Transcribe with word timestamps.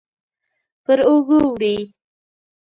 پر 0.83 0.99
اوږو 1.07 1.37
وړي 1.47 1.75